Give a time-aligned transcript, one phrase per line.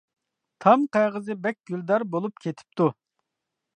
[0.65, 2.89] تام قەغىزى بەك گۈلدار بولۇپ كېتىپتۇ.